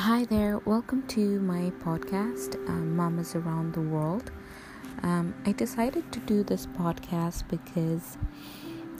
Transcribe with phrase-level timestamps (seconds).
[0.00, 4.30] Hi there, welcome to my podcast, um, Mamas Around the World.
[5.02, 8.18] Um, I decided to do this podcast because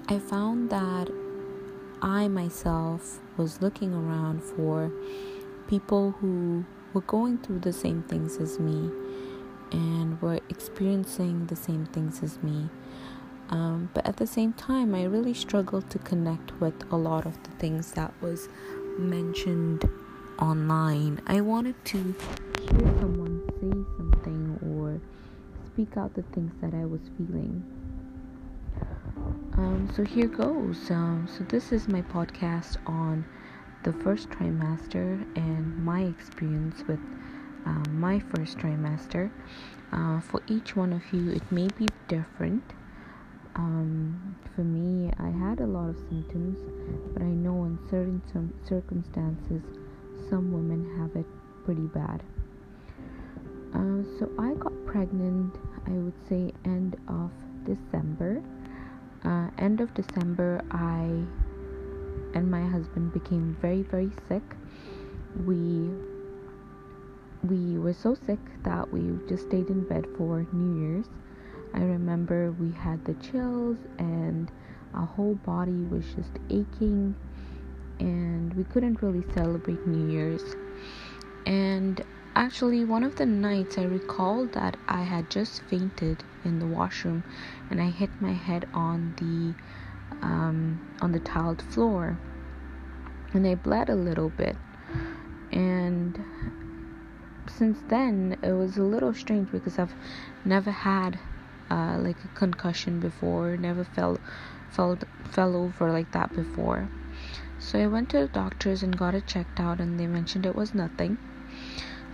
[0.08, 1.10] I found that
[2.00, 4.90] I myself was looking around for
[5.68, 6.64] people who
[6.94, 8.90] were going through the same things as me
[9.72, 12.70] and were experiencing the same things as me.
[13.50, 17.34] Um, but at the same time, I really struggled to connect with a lot of
[17.42, 18.48] the things that was
[18.98, 19.84] mentioned
[20.38, 21.20] online.
[21.26, 22.14] I wanted to
[22.60, 25.00] hear someone say something or
[25.66, 27.64] speak out the things that I was feeling.
[29.56, 30.90] Um, so here goes.
[30.90, 33.24] Um, so this is my podcast on
[33.84, 37.00] the first trimester and my experience with
[37.64, 39.30] uh, my first trimester.
[39.92, 42.62] Uh, for each one of you, it may be different.
[43.54, 46.58] Um, for me, I had a lot of symptoms,
[47.14, 48.20] but I know in certain
[48.68, 49.62] circumstances,
[50.28, 51.26] some women have it
[51.64, 52.22] pretty bad.
[53.74, 55.54] Uh, so I got pregnant,
[55.86, 57.30] I would say, end of
[57.64, 58.42] December.
[59.24, 61.24] Uh, end of December, I
[62.36, 64.42] and my husband became very, very sick.
[65.44, 65.90] We
[67.42, 71.06] we were so sick that we just stayed in bed for New Year's.
[71.74, 74.50] I remember we had the chills and
[74.94, 77.14] our whole body was just aching
[78.56, 80.42] we couldn't really celebrate New Year's.
[81.44, 82.02] And
[82.34, 87.22] actually, one of the nights I recalled that I had just fainted in the washroom
[87.70, 89.54] and I hit my head on the
[90.24, 92.18] um, on the tiled floor
[93.34, 94.56] and I bled a little bit.
[95.52, 96.18] And
[97.48, 99.94] since then, it was a little strange because I've
[100.44, 101.18] never had
[101.70, 104.18] uh, like a concussion before, never fell
[104.70, 104.98] fell
[105.30, 106.88] fell over like that before.
[107.58, 110.54] So I went to the doctors and got it checked out, and they mentioned it
[110.54, 111.18] was nothing.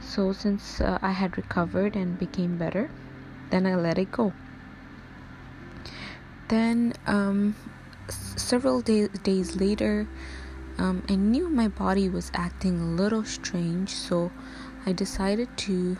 [0.00, 2.90] So since uh, I had recovered and became better,
[3.50, 4.32] then I let it go.
[6.48, 7.54] Then um,
[8.08, 10.06] s- several day- days later,
[10.78, 14.30] um, I knew my body was acting a little strange, so
[14.84, 15.96] I decided to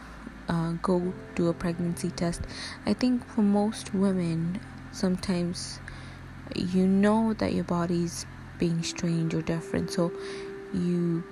[0.49, 2.43] uh, go do a pregnancy test.
[2.85, 4.61] I think for most women,
[4.93, 5.79] sometimes
[6.55, 8.27] you know that your body's
[8.63, 10.13] being strange or different, so
[10.73, 11.25] you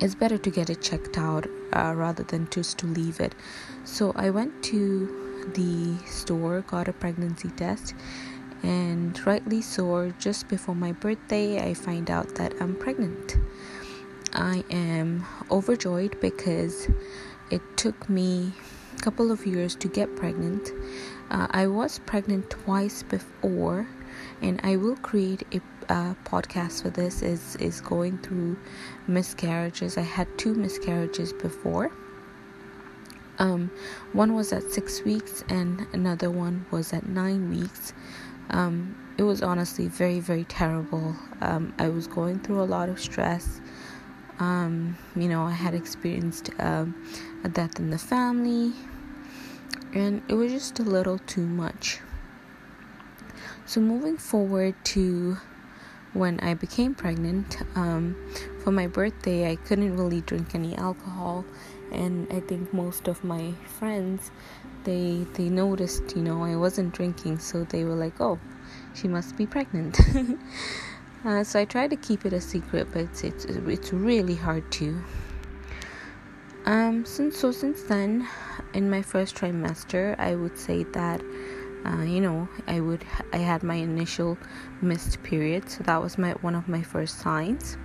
[0.00, 3.34] it's better to get it checked out uh, rather than just to leave it.
[3.84, 7.94] So I went to the store, got a pregnancy test,
[8.62, 13.36] and rightly so, just before my birthday, I find out that I'm pregnant.
[14.34, 16.88] I am overjoyed because
[17.50, 18.52] it took me
[18.96, 20.70] a couple of years to get pregnant.
[21.30, 23.86] Uh, I was pregnant twice before,
[24.42, 27.22] and I will create a uh, podcast for this.
[27.22, 28.56] is is going through
[29.06, 29.98] miscarriages.
[29.98, 31.90] I had two miscarriages before.
[33.38, 33.70] Um,
[34.12, 37.92] one was at six weeks, and another one was at nine weeks.
[38.50, 41.16] Um, it was honestly very, very terrible.
[41.40, 43.60] Um, I was going through a lot of stress.
[44.38, 46.94] Um, you know, I had experienced um,
[47.44, 48.72] a death in the family,
[49.92, 52.00] and it was just a little too much.
[53.66, 55.38] So, moving forward to
[56.14, 58.16] when I became pregnant, um,
[58.62, 61.44] for my birthday, I couldn't really drink any alcohol,
[61.92, 64.30] and I think most of my friends
[64.84, 68.38] they they noticed, you know, I wasn't drinking, so they were like, "Oh,
[68.94, 69.98] she must be pregnant."
[71.24, 74.70] Uh, so I try to keep it a secret, but it's it's, it's really hard
[74.72, 75.02] to.
[76.66, 78.28] Um, since so since then,
[78.74, 81.22] in my first trimester, I would say that,
[81.84, 84.38] uh, you know, I would I had my initial
[84.80, 87.76] missed period, so that was my one of my first signs.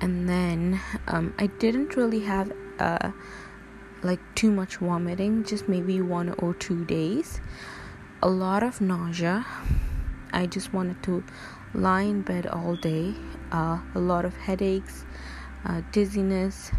[0.00, 3.12] And then um, I didn't really have uh,
[4.02, 7.40] like too much vomiting, just maybe one or two days.
[8.22, 9.46] A lot of nausea
[10.32, 11.22] I just wanted to
[11.74, 13.14] lie in bed all day.
[13.50, 15.04] Uh, a lot of headaches,
[15.66, 16.72] uh, dizziness,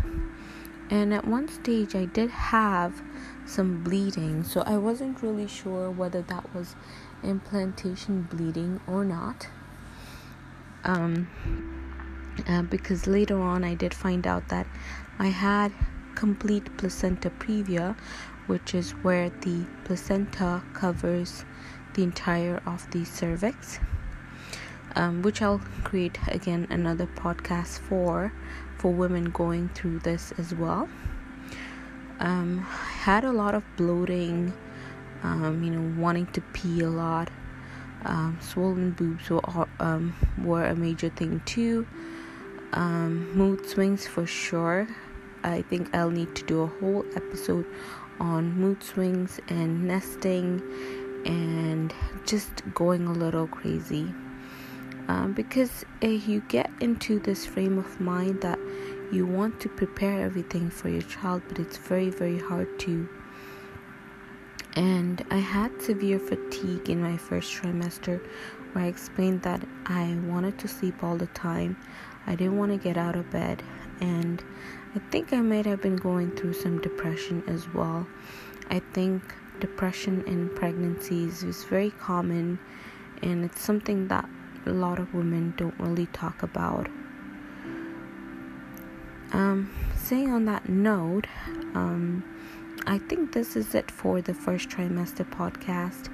[0.89, 3.01] and at one stage I did have
[3.45, 6.75] some bleeding, so I wasn't really sure whether that was
[7.23, 9.47] implantation bleeding or not.
[10.83, 11.27] Um,
[12.47, 14.67] uh, because later on I did find out that
[15.19, 15.71] I had
[16.15, 17.95] complete placenta previa,
[18.47, 21.45] which is where the placenta covers
[21.93, 23.79] the entire of the cervix
[24.95, 28.31] um, which I'll create again another podcast for
[28.77, 30.89] for women going through this as well
[32.19, 34.53] um, had a lot of bloating
[35.23, 37.29] um, you know wanting to pee a lot
[38.05, 40.13] um, swollen boobs were, um,
[40.43, 41.87] were a major thing too
[42.73, 44.87] um, mood swings for sure.
[45.43, 47.65] I think I'll need to do a whole episode
[48.19, 50.61] on mood swings and nesting
[51.25, 51.93] and
[52.25, 54.13] just going a little crazy.
[55.07, 58.57] Um, because uh, you get into this frame of mind that
[59.13, 63.07] you want to prepare everything for your child, but it's very, very hard to.
[64.75, 68.19] And I had severe fatigue in my first trimester,
[68.71, 71.77] where I explained that I wanted to sleep all the time.
[72.25, 73.61] I didn't want to get out of bed,
[74.01, 74.43] and
[74.95, 78.07] I think I might have been going through some depression as well.
[78.71, 79.21] I think
[79.59, 82.57] depression in pregnancies is very common,
[83.21, 84.27] and it's something that
[84.65, 86.89] a lot of women don't really talk about.
[89.33, 91.25] Um, saying on that note,
[91.73, 92.23] um,
[92.85, 96.09] I think this is it for the first trimester podcast.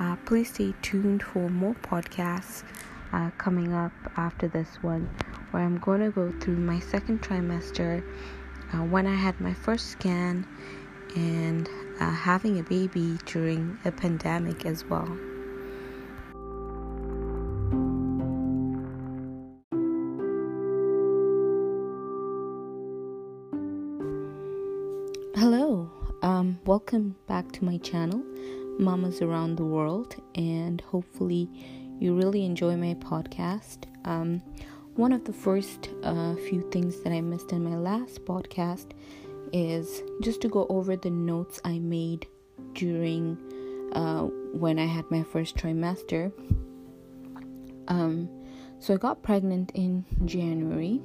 [0.00, 2.64] Uh, please stay tuned for more podcasts
[3.12, 5.08] uh, coming up after this one,
[5.52, 8.02] where I'm going to go through my second trimester,
[8.72, 10.44] uh, when I had my first scan,
[11.14, 11.68] and
[12.00, 15.16] uh, having a baby during a pandemic as well.
[26.84, 28.22] Welcome back to my channel,
[28.78, 31.48] Mamas Around the World, and hopefully,
[31.98, 33.86] you really enjoy my podcast.
[34.04, 34.42] Um,
[34.94, 38.90] one of the first uh, few things that I missed in my last podcast
[39.50, 42.26] is just to go over the notes I made
[42.74, 43.38] during
[43.94, 46.34] uh, when I had my first trimester.
[47.88, 48.28] Um,
[48.78, 51.00] so I got pregnant in January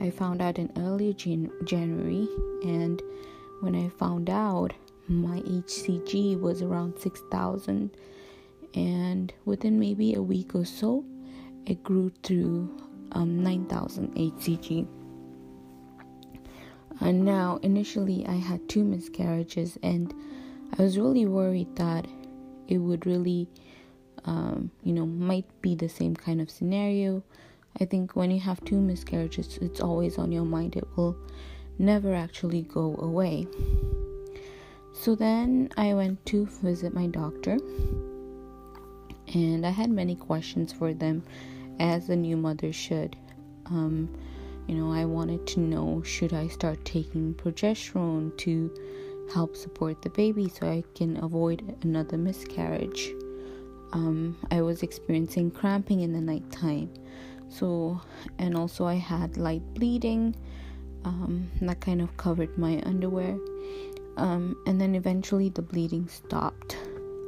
[0.00, 2.26] I found out in early Jan- January,
[2.64, 3.02] and
[3.60, 4.72] when I found out,
[5.08, 7.90] my HCG was around 6,000,
[8.74, 11.04] and within maybe a week or so,
[11.66, 14.86] it grew to um, 9,000 HCG.
[17.00, 20.14] And now, initially, I had two miscarriages, and
[20.78, 22.06] I was really worried that
[22.68, 23.48] it would really,
[24.24, 27.22] um, you know, might be the same kind of scenario
[27.78, 30.76] I think when you have two miscarriages, it's always on your mind.
[30.76, 31.16] It will
[31.80, 33.46] never actually go away.
[34.92, 37.56] So then I went to visit my doctor,
[39.34, 41.22] and I had many questions for them,
[41.78, 43.16] as a new mother should.
[43.66, 44.14] Um,
[44.68, 48.70] you know, I wanted to know should I start taking progesterone to
[49.32, 53.10] help support the baby so I can avoid another miscarriage.
[53.92, 56.90] Um, I was experiencing cramping in the nighttime
[57.50, 58.00] so
[58.38, 60.34] and also i had light bleeding
[61.04, 63.38] um, that kind of covered my underwear.
[64.16, 66.76] Um, and then eventually the bleeding stopped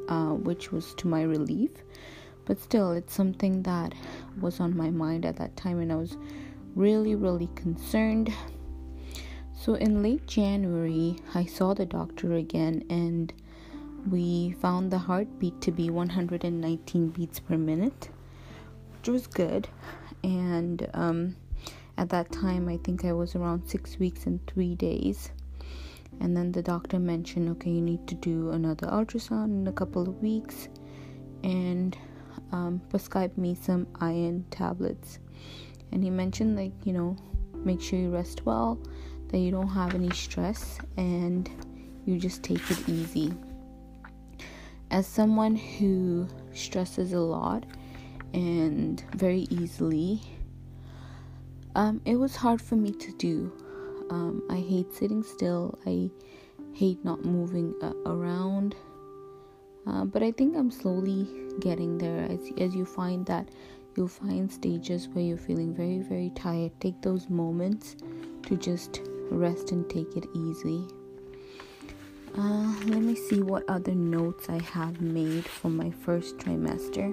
[0.08, 1.70] uh, which was to my relief.
[2.44, 3.94] But still it's something that
[4.40, 6.16] was on my mind at that time and i was
[6.74, 8.32] really really concerned.
[9.54, 13.32] So in late january i saw the doctor again and
[14.10, 18.08] we found the heartbeat to be 119 beats per minute
[18.98, 19.68] which was good.
[20.24, 21.36] And um,
[21.98, 25.30] at that time i think i was around six weeks and three days
[26.20, 30.02] and then the doctor mentioned okay you need to do another ultrasound in a couple
[30.02, 30.68] of weeks
[31.42, 31.96] and
[32.52, 35.18] um, prescribed me some iron tablets
[35.90, 37.16] and he mentioned like you know
[37.56, 38.78] make sure you rest well
[39.28, 41.50] that you don't have any stress and
[42.04, 43.32] you just take it easy
[44.92, 47.64] as someone who stresses a lot
[48.34, 50.20] and very easily.
[51.74, 53.52] Um, it was hard for me to do.
[54.10, 55.78] Um, I hate sitting still.
[55.86, 56.10] I
[56.74, 58.74] hate not moving uh, around.
[59.86, 61.26] Uh, but I think I'm slowly
[61.60, 62.24] getting there.
[62.30, 63.48] As as you find that
[63.96, 66.72] you'll find stages where you're feeling very very tired.
[66.80, 67.96] Take those moments
[68.46, 69.00] to just
[69.30, 70.86] rest and take it easy.
[72.36, 77.12] Uh, let me see what other notes I have made for my first trimester.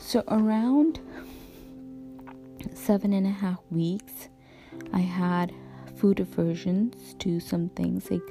[0.00, 0.98] So, around
[2.74, 4.28] seven and a half weeks,
[4.92, 5.52] I had
[5.96, 8.22] food aversions to some things like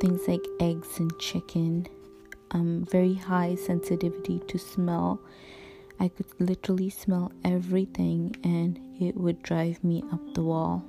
[0.00, 1.86] things like eggs and chicken.
[2.52, 5.20] Um, very high sensitivity to smell.
[5.98, 10.82] I could literally smell everything, and it would drive me up the wall.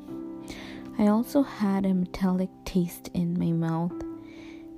[0.97, 3.93] I also had a metallic taste in my mouth,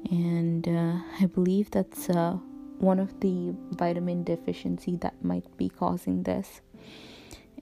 [0.10, 2.38] and uh, I believe that's uh,
[2.80, 6.62] one of the vitamin deficiency that might be causing this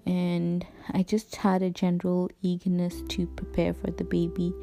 [0.06, 4.54] and i just had a general eagerness to prepare for the baby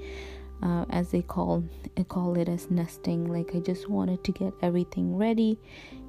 [0.63, 1.63] uh, as they call
[1.97, 5.59] I call it as nesting like i just wanted to get everything ready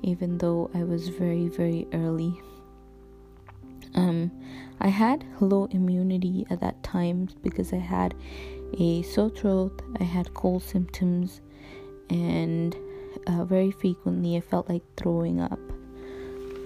[0.01, 2.33] even though i was very very early
[3.95, 4.31] Um,
[4.79, 8.13] I had low immunity at that time because I had
[8.77, 11.41] a sore throat, I had cold symptoms,
[12.09, 12.75] and
[13.27, 15.59] uh, very frequently I felt like throwing up.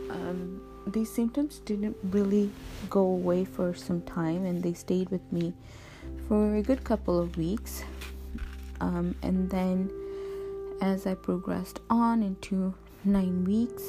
[0.10, 2.51] Um, these symptoms didn't really
[2.89, 5.53] go away for some time and they stayed with me
[6.27, 7.83] for a good couple of weeks.
[8.81, 9.89] Um, and then,
[10.81, 12.73] as I progressed on into
[13.05, 13.83] nine weeks,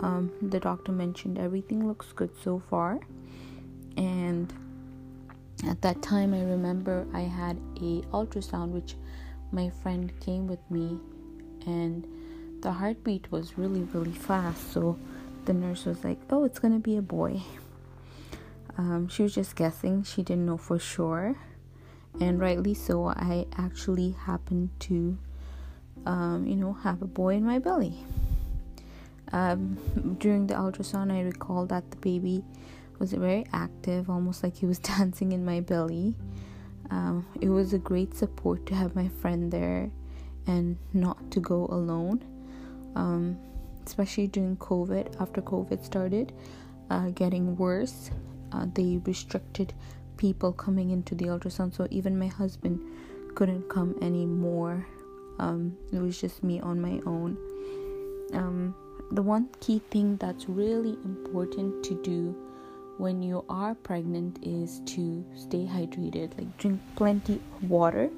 [0.00, 3.00] um, the doctor mentioned everything looks good so far.
[3.96, 4.52] And
[5.66, 8.94] at that time, I remember I had a ultrasound which
[9.50, 10.98] my friend came with me,
[11.66, 12.06] and
[12.62, 14.72] the heartbeat was really really fast.
[14.72, 14.96] So
[15.48, 17.40] the nurse was like, "Oh, it's gonna be a boy."
[18.76, 21.36] Um, she was just guessing; she didn't know for sure,
[22.20, 23.06] and rightly so.
[23.06, 25.16] I actually happened to,
[26.04, 27.94] um, you know, have a boy in my belly.
[29.32, 29.78] Um,
[30.20, 32.44] during the ultrasound, I recall that the baby
[32.98, 36.14] was very active, almost like he was dancing in my belly.
[36.90, 39.90] Um, it was a great support to have my friend there
[40.46, 42.22] and not to go alone.
[42.94, 43.38] Um,
[43.88, 46.32] especially during COVID, after COVID started
[46.90, 48.10] uh, getting worse,
[48.52, 49.72] uh, they restricted
[50.16, 52.80] people coming into the ultrasound, so even my husband
[53.34, 54.86] couldn't come anymore.
[55.38, 57.36] Um, it was just me on my own.
[58.34, 58.74] Um,
[59.12, 62.36] the one key thing that's really important to do
[62.98, 68.10] when you are pregnant is to stay hydrated, like drink plenty of water,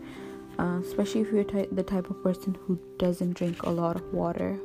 [0.59, 4.13] uh, especially if you're ty- the type of person who doesn't drink a lot of
[4.13, 4.59] water.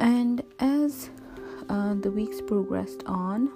[0.00, 1.10] And as
[1.68, 3.52] uh, the weeks progressed on,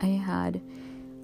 [0.00, 0.62] I had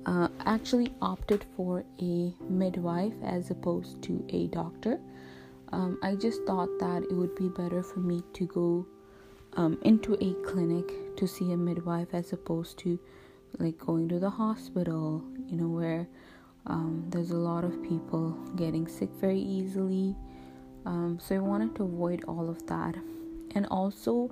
[0.04, 5.00] uh, actually opted for a midwife as opposed to a doctor.
[5.72, 8.86] Um, I just thought that it would be better for me to go
[9.54, 12.98] um, into a clinic to see a midwife as opposed to
[13.58, 16.06] like going to the hospital, you know, where
[16.66, 20.14] um, there's a lot of people getting sick very easily.
[20.84, 22.94] Um, so I wanted to avoid all of that
[23.58, 24.30] and also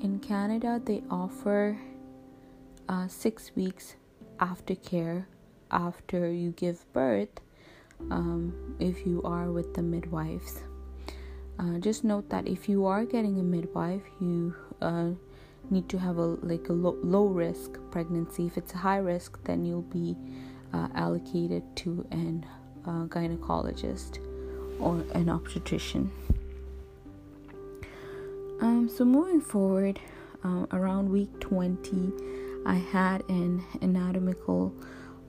[0.00, 1.78] in Canada they offer
[2.88, 3.96] uh, six weeks
[4.38, 5.26] aftercare
[5.70, 7.34] after you give birth
[8.10, 10.62] um, if you are with the midwives.
[11.58, 15.10] Uh, just note that if you are getting a midwife, you uh,
[15.70, 18.46] need to have a like a low, low risk pregnancy.
[18.46, 20.16] If it's a high risk, then you'll be
[20.72, 22.46] uh, allocated to an
[22.86, 24.18] uh, gynecologist
[24.80, 26.10] or an obstetrician.
[28.62, 29.98] Um, so moving forward,
[30.44, 32.12] uh, around week 20,
[32.64, 34.72] I had an anatomical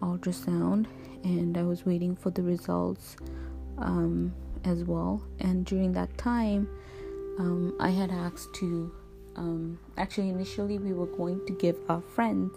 [0.03, 0.85] ultrasound
[1.23, 3.17] and I was waiting for the results
[3.79, 4.35] um,
[4.65, 5.23] as well.
[5.39, 6.69] And during that time,
[7.39, 8.93] um, I had asked to
[9.35, 12.53] um, actually, initially, we were going to give our friends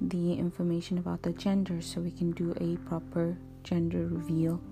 [0.00, 4.62] the information about the gender so we can do a proper gender reveal.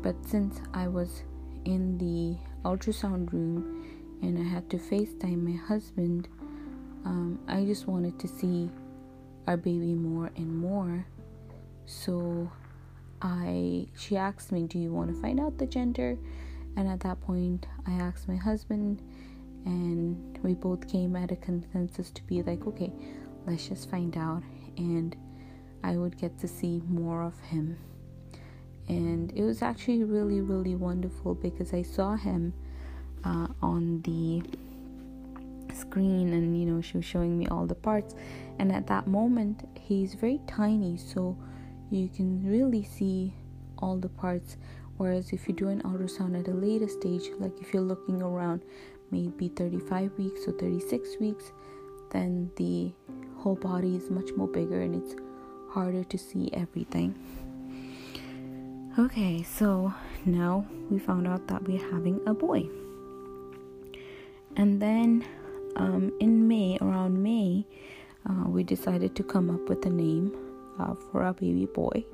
[0.00, 1.22] But since I was
[1.66, 3.83] in the ultrasound room
[4.22, 6.28] and I had to FaceTime my husband,
[7.04, 8.70] um, I just wanted to see
[9.46, 11.06] our baby more and more.
[11.86, 12.50] So
[13.20, 16.18] I she asked me, "Do you want to find out the gender?"
[16.76, 19.00] And at that point, I asked my husband,
[19.64, 22.92] and we both came at a consensus to be like, "Okay,
[23.46, 24.42] let's just find out."
[24.76, 25.14] And
[25.82, 27.76] I would get to see more of him.
[28.88, 32.52] And it was actually really, really wonderful because I saw him
[33.24, 34.42] uh, on the
[35.74, 38.14] screen and you know she was showing me all the parts.
[38.58, 41.36] And at that moment he's very tiny so
[41.90, 43.32] you can really see
[43.78, 44.56] all the parts.
[44.96, 48.62] Whereas if you do an ultrasound at a later stage like if you're looking around
[49.10, 51.52] maybe 35 weeks or 36 weeks
[52.10, 52.92] then the
[53.38, 55.16] whole body is much more bigger and it's
[55.70, 57.14] harder to see everything.
[58.96, 59.92] Okay so
[60.24, 62.68] now we found out that we're having a boy
[64.56, 65.24] and then
[65.76, 67.66] um, in May, around May,
[68.28, 70.36] uh, we decided to come up with a name
[70.78, 72.04] uh, for our baby boy,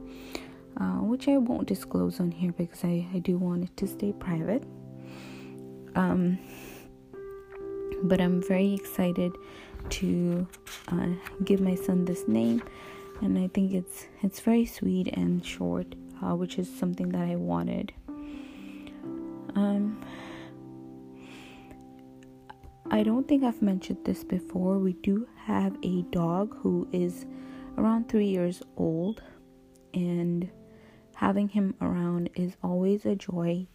[0.79, 4.13] uh, which I won't disclose on here because I, I do want it to stay
[4.13, 4.65] private.
[5.95, 6.39] Um,
[8.03, 9.33] but I'm very excited
[9.91, 10.47] to
[10.89, 11.09] uh,
[11.45, 12.63] give my son this name,
[13.21, 17.37] and I think it's it's very sweet and short, uh, which is something that I
[17.37, 17.93] wanted.
[19.55, 20.01] Um,
[22.93, 24.79] I don't think I've mentioned this before.
[24.81, 27.25] We do have a dog who is
[27.79, 29.23] around three years old,
[29.95, 30.51] and
[31.15, 33.67] having him around is always a joy.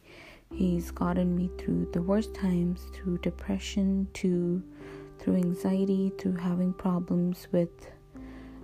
[0.51, 4.61] He's gotten me through the worst times, through depression, to
[5.19, 7.69] through anxiety, through having problems with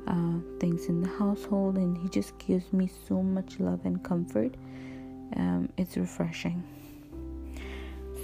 [0.05, 4.55] uh, things in the household, and he just gives me so much love and comfort.
[5.38, 6.62] Um, it's refreshing.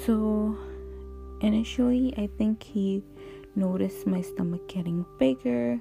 [0.05, 0.57] So,
[1.41, 3.03] initially, I think he
[3.55, 5.79] noticed my stomach getting bigger.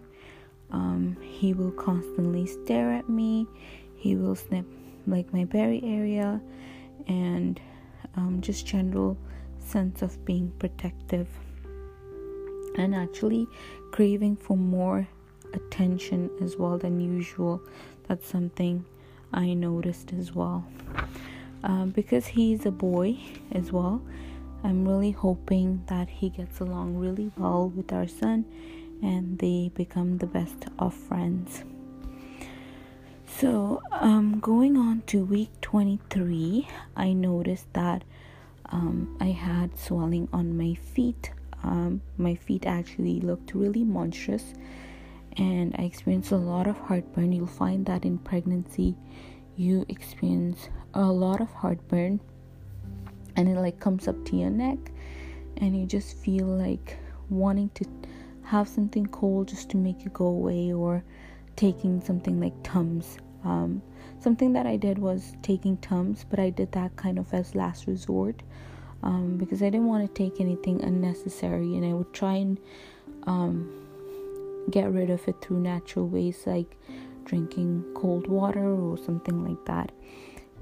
[0.70, 3.46] Um, he will constantly stare at me.
[3.94, 4.66] He will snip
[5.06, 6.40] like my belly area,
[7.06, 7.60] and
[8.16, 9.16] um, just general
[9.58, 11.28] sense of being protective
[12.76, 13.46] and actually
[13.92, 15.08] craving for more
[15.54, 17.60] attention as well than usual.
[18.08, 18.84] That's something
[19.32, 20.64] I noticed as well.
[21.64, 23.18] Um, because he's a boy
[23.52, 24.02] as well,
[24.66, 28.44] I'm really hoping that he gets along really well with our son
[29.00, 31.62] and they become the best of friends.
[33.38, 38.02] So, um, going on to week 23, I noticed that
[38.70, 41.30] um, I had swelling on my feet.
[41.62, 44.52] Um, my feet actually looked really monstrous,
[45.37, 47.30] and I experienced a lot of heartburn.
[47.32, 48.96] You'll find that in pregnancy,
[49.54, 52.18] you experience a lot of heartburn,
[53.36, 54.78] and it like comes up to your neck,
[55.58, 56.98] and you just feel like
[57.30, 57.84] wanting to
[58.42, 61.04] have something cold just to make it go away, or
[61.56, 63.18] taking something like Tums.
[63.44, 63.82] Um,
[64.18, 67.86] something that I did was taking Tums, but I did that kind of as last
[67.86, 68.42] resort
[69.02, 72.58] um, because I didn't want to take anything unnecessary, and I would try and
[73.24, 73.86] um,
[74.70, 76.76] get rid of it through natural ways like
[77.24, 79.92] drinking cold water or something like that.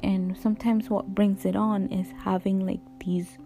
[0.04, 3.38] And sometimes what brings it on is having like these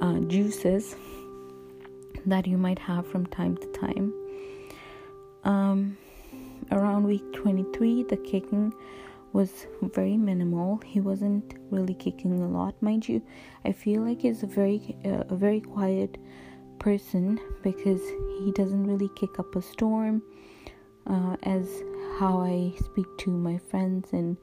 [0.00, 0.94] uh, juices
[2.24, 4.14] that you might have from time to time.
[5.42, 5.98] Um,
[6.70, 8.72] around week 23, the kicking
[9.32, 10.80] was very minimal.
[10.84, 13.20] He wasn't really kicking a lot, mind you.
[13.64, 16.16] I feel like he's a very uh, a very quiet
[16.78, 18.02] person because
[18.38, 20.22] he doesn't really kick up a storm.
[21.08, 21.82] Uh, as
[22.18, 24.36] how I speak to my friends and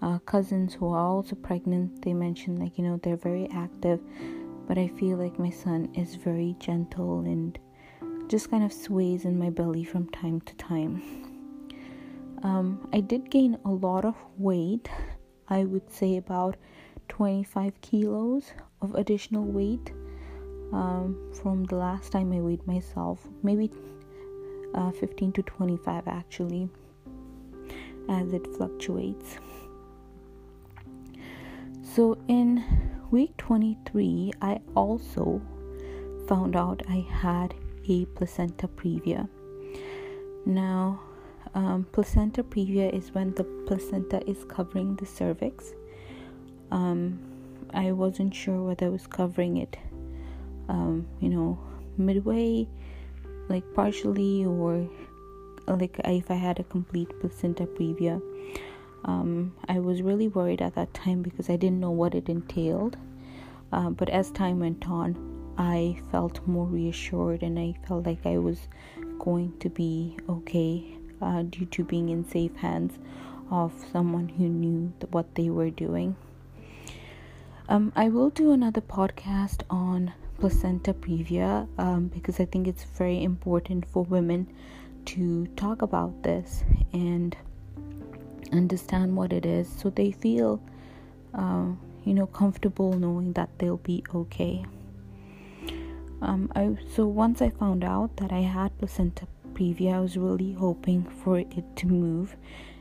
[0.00, 4.00] uh, cousins who are also pregnant, they mentioned like you know they're very active,
[4.66, 7.58] but I feel like my son is very gentle and
[8.28, 11.02] just kind of sways in my belly from time to time.
[12.42, 14.88] Um, I did gain a lot of weight.
[15.48, 16.56] I would say about
[17.08, 19.92] 25 kilos of additional weight
[20.72, 23.26] um, from the last time I weighed myself.
[23.42, 23.70] Maybe
[24.74, 26.68] uh, 15 to 25 actually,
[28.08, 29.38] as it fluctuates.
[31.94, 32.62] So in
[33.10, 35.40] week 23, I also
[36.28, 37.54] found out I had
[37.88, 39.26] a placenta previa.
[40.44, 41.00] Now,
[41.54, 45.72] um, placenta previa is when the placenta is covering the cervix.
[46.70, 47.18] Um,
[47.72, 49.76] I wasn't sure whether I was covering it,
[50.68, 51.58] um, you know,
[51.96, 52.68] midway,
[53.48, 54.86] like partially, or
[55.66, 58.20] like if I had a complete placenta previa.
[59.04, 62.96] Um, I was really worried at that time because I didn't know what it entailed.
[63.72, 65.16] Uh, but as time went on,
[65.58, 68.68] I felt more reassured and I felt like I was
[69.18, 72.98] going to be okay uh, due to being in safe hands
[73.50, 76.16] of someone who knew what they were doing.
[77.68, 83.22] Um, I will do another podcast on placenta previa um, because I think it's very
[83.22, 84.46] important for women
[85.06, 87.36] to talk about this and
[88.52, 90.60] understand what it is so they feel,
[91.34, 91.66] uh,
[92.04, 94.64] you know, comfortable knowing that they'll be okay.
[96.20, 100.52] Um, I so once I found out that I had placenta previa, I was really
[100.52, 102.36] hoping for it to move,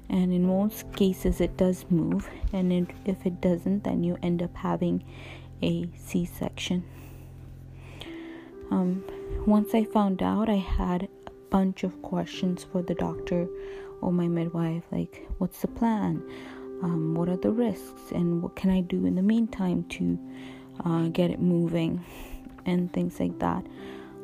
[0.09, 2.29] and in most cases, it does move.
[2.53, 5.03] And it, if it doesn't, then you end up having
[5.61, 6.83] a C section.
[8.71, 9.03] Um,
[9.45, 13.47] once I found out, I had a bunch of questions for the doctor
[14.01, 16.23] or my midwife like, what's the plan?
[16.83, 18.11] Um, what are the risks?
[18.11, 20.19] And what can I do in the meantime to
[20.85, 22.03] uh, get it moving?
[22.65, 23.65] And things like that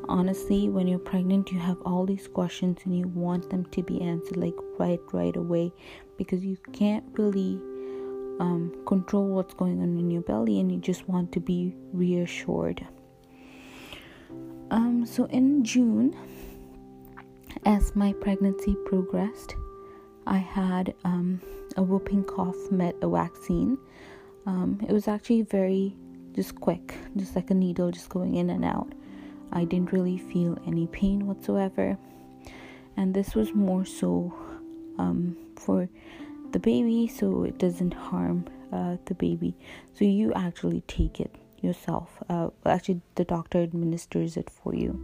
[0.10, 4.02] honestly when you're pregnant you have all these questions and you want them to be
[4.02, 5.72] answered like right right away
[6.18, 7.56] because you can't really
[8.40, 12.86] um, control what's going on in your belly and you just want to be reassured
[14.72, 16.16] um, so in june
[17.66, 19.56] as my pregnancy progressed
[20.28, 21.42] i had um,
[21.78, 23.78] a whooping cough met a vaccine
[24.46, 25.96] um, it was actually very
[26.34, 28.92] just quick just like a needle just going in and out
[29.54, 31.98] I didn't really feel any pain whatsoever.
[32.98, 34.34] And this was more so
[34.98, 35.88] um, for
[36.52, 39.56] the baby so it doesn't harm uh, the baby.
[39.94, 42.10] So you actually take it yourself.
[42.30, 45.00] Uh, actually, the doctor administers it for you.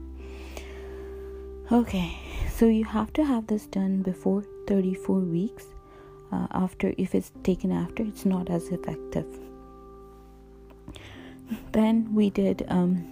[1.71, 2.17] Okay,
[2.59, 5.67] so you have to have this done before 34 weeks.
[6.29, 9.25] Uh, after, if it's taken after, it's not as effective.
[11.71, 13.07] Then we did um,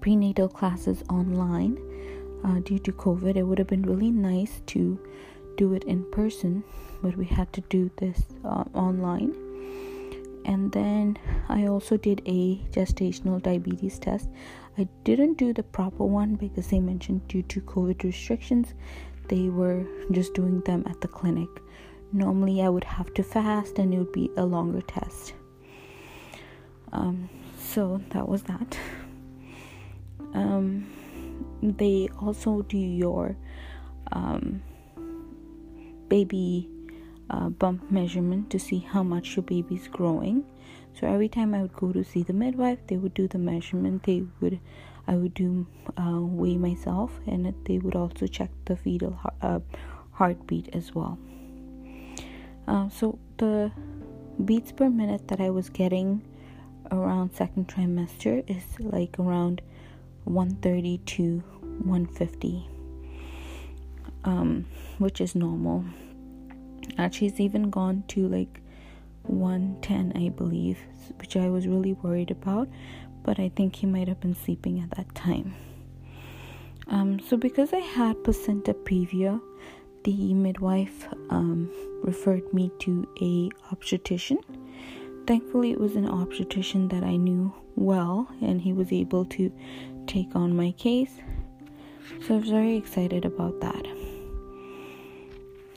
[0.00, 1.76] prenatal classes online
[2.44, 3.34] uh, due to COVID.
[3.34, 4.96] It would have been really nice to
[5.56, 6.62] do it in person,
[7.02, 9.34] but we had to do this uh, online.
[10.44, 14.28] And then I also did a gestational diabetes test.
[14.80, 18.72] I didn't do the proper one because they mentioned due to COVID restrictions,
[19.28, 21.50] they were just doing them at the clinic.
[22.14, 25.34] Normally, I would have to fast and it would be a longer test.
[26.92, 28.78] Um, so that was that.
[30.32, 30.86] Um,
[31.62, 33.36] they also do your
[34.12, 34.62] um,
[36.08, 36.70] baby
[37.28, 40.42] uh, bump measurement to see how much your baby's growing.
[40.94, 44.02] So every time I would go to see the midwife, they would do the measurement.
[44.02, 44.60] They would,
[45.06, 49.60] I would do uh, weigh myself, and they would also check the fetal uh,
[50.12, 51.18] heartbeat as well.
[52.68, 53.72] Uh, so the
[54.44, 56.22] beats per minute that I was getting
[56.90, 59.62] around second trimester is like around
[60.24, 62.68] 130 to 150
[64.24, 64.66] um,
[64.98, 65.84] which is normal
[66.98, 68.59] actually it's even gone to like
[69.30, 70.78] 110 i believe
[71.18, 72.68] which i was really worried about
[73.22, 75.54] but i think he might have been sleeping at that time
[76.88, 79.40] um, so because i had placenta previa
[80.04, 81.70] the midwife um,
[82.02, 84.38] referred me to a obstetrician
[85.30, 89.52] thankfully, it was an obstetrician that I knew well, and he was able to
[90.08, 91.20] take on my case.
[92.26, 93.86] So I was very excited about that.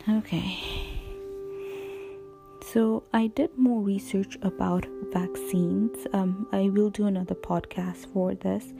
[0.09, 0.82] Okay.
[2.73, 6.07] So I did more research about vaccines.
[6.11, 8.73] Um, I will do another podcast for this.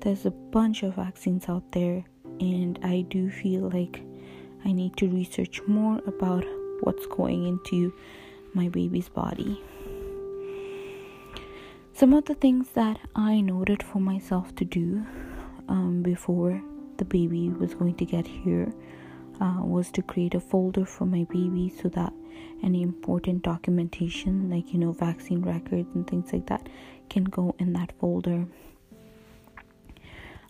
[0.00, 2.04] There's a bunch of vaccines out there,
[2.38, 4.02] and I do feel like
[4.66, 6.44] I need to research more about
[6.82, 7.94] what's going into
[8.52, 9.58] my baby's body.
[11.94, 15.02] Some of the things that I noted for myself to do
[15.66, 16.62] um, before
[16.98, 18.70] the baby was going to get here
[19.40, 22.12] uh, was to create a folder for my baby so that
[22.62, 26.68] any important documentation, like you know, vaccine records and things like that,
[27.08, 28.46] can go in that folder.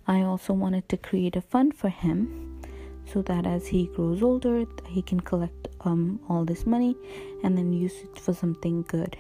[0.07, 2.61] I also wanted to create a fund for him
[3.05, 6.97] so that as he grows older, he can collect um, all this money
[7.45, 9.17] and then use it for something good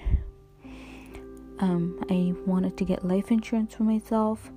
[1.60, 4.50] um, I wanted to get life insurance for myself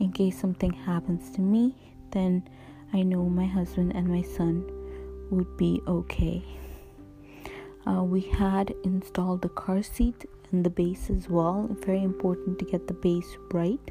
[0.00, 1.74] in case something happens to me.
[2.10, 2.48] Then
[2.92, 4.64] I know my husband and my son
[5.30, 6.44] would be okay.
[7.86, 11.68] Uh, we had installed the car seat and the base as well.
[11.84, 13.90] Very important to get the base right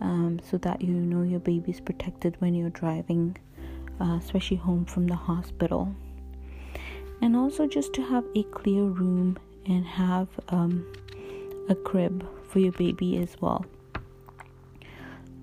[0.00, 3.36] um, so that you know your baby is protected when you're driving,
[4.00, 5.94] uh, especially home from the hospital.
[7.20, 10.86] And also just to have a clear room and have um,
[11.68, 13.64] a crib for your baby as well.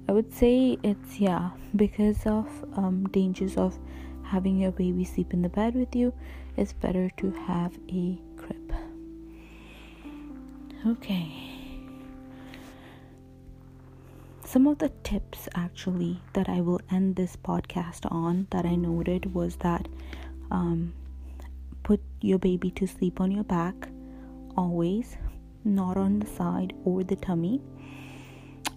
[0.07, 3.77] I would say it's yeah because of um, dangers of
[4.23, 6.13] having your baby sleep in the bed with you.
[6.57, 8.73] It's better to have a crib.
[10.87, 11.31] Okay.
[14.43, 19.33] Some of the tips actually that I will end this podcast on that I noted
[19.33, 19.87] was that
[20.51, 20.93] um,
[21.83, 23.89] put your baby to sleep on your back
[24.55, 25.17] always
[25.65, 27.59] not on the side or the tummy.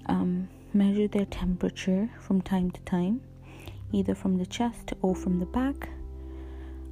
[0.06, 3.20] Um, measure their temperature from time to time,
[3.92, 5.90] either from the chest or from the back.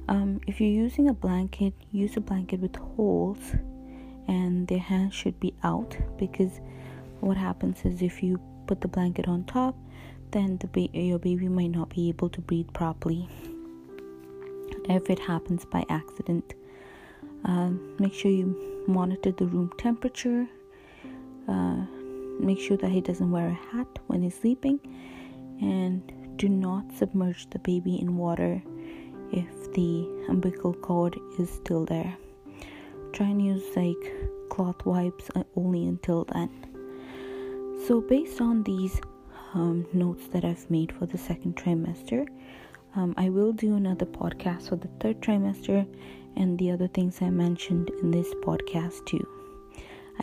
[0.09, 3.55] Um, if you're using a blanket, use a blanket with holes,
[4.27, 6.59] and their hands should be out because
[7.19, 9.75] what happens is if you put the blanket on top,
[10.31, 13.27] then the ba- your baby might not be able to breathe properly
[14.89, 16.53] if it happens by accident.
[17.45, 20.47] Um, make sure you monitor the room temperature.
[21.47, 21.85] Uh,
[22.39, 24.79] make sure that he doesn't wear a hat when he's sleeping.
[25.61, 28.61] And do not submerge the baby in water
[29.31, 32.15] if the umbilical cord is still there.
[33.13, 34.13] Try and use like
[34.49, 36.49] cloth wipes uh, only until then.
[37.87, 38.99] So, based on these
[39.53, 42.27] um, notes that I've made for the second trimester,
[42.95, 45.87] um, I will do another podcast for the third trimester
[46.35, 49.25] and the other things I mentioned in this podcast too.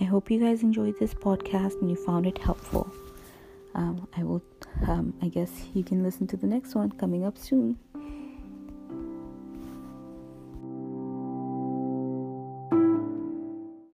[0.01, 2.93] I hope you guys enjoyed this podcast and you found it helpful.
[3.75, 4.43] Um, I will,
[4.87, 7.79] um, I guess you can listen to the next one coming up soon.